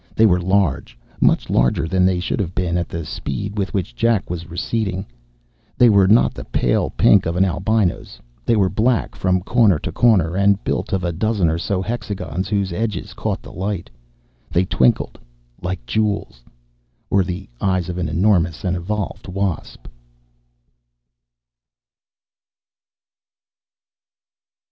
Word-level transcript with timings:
They 0.15 0.25
were 0.25 0.41
large, 0.41 0.97
much 1.19 1.47
larger 1.47 1.87
than 1.87 2.07
they 2.07 2.19
should 2.19 2.39
have 2.39 2.55
been 2.55 2.75
at 2.75 2.89
the 2.89 3.05
speed 3.05 3.55
with 3.55 3.71
which 3.71 3.95
Jack 3.95 4.31
was 4.31 4.49
receding. 4.49 5.05
They 5.77 5.91
were 5.91 6.07
not 6.07 6.33
the 6.33 6.43
pale 6.45 6.89
pink 6.97 7.27
of 7.27 7.35
an 7.35 7.45
albino's. 7.45 8.19
They 8.43 8.55
were 8.55 8.67
black 8.67 9.13
from 9.13 9.43
corner 9.43 9.77
to 9.77 9.91
corner 9.91 10.35
and 10.35 10.63
built 10.63 10.91
of 10.91 11.03
a 11.03 11.11
dozen 11.11 11.49
or 11.51 11.59
so 11.59 11.83
hexagons 11.83 12.47
whose 12.49 12.73
edges 12.73 13.13
caught 13.13 13.43
the 13.43 13.51
light. 13.53 13.91
They 14.49 14.65
twinkled. 14.65 15.19
Like 15.61 15.85
jewels. 15.85 16.41
Or 17.11 17.23
the 17.23 17.47
eyes 17.61 17.87
of 17.87 17.99
an 17.99 18.09
enormous 18.09 18.63
and 18.63 18.75
evolved 18.75 19.27
wasp. 19.27 19.87